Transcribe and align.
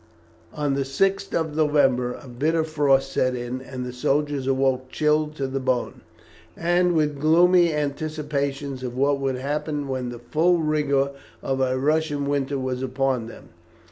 On 0.51 0.73
the 0.73 0.81
6th 0.81 1.31
of 1.35 1.55
November 1.55 2.13
a 2.15 2.27
bitter 2.27 2.63
frost 2.63 3.11
set 3.11 3.35
in, 3.35 3.61
and 3.61 3.85
the 3.85 3.93
soldiers 3.93 4.47
awoke 4.47 4.89
chilled 4.89 5.35
to 5.35 5.45
the 5.45 5.59
bone, 5.59 6.01
and 6.57 6.93
with 6.93 7.19
gloomy 7.19 7.71
anticipations 7.71 8.81
of 8.81 8.97
what 8.97 9.19
would 9.19 9.35
happen 9.37 9.87
when 9.87 10.09
the 10.09 10.17
full 10.17 10.57
rigour 10.57 11.11
of 11.43 11.61
a 11.61 11.77
Russian 11.77 12.25
winter 12.25 12.57
was 12.57 12.81
upon 12.81 13.27
them. 13.27 13.49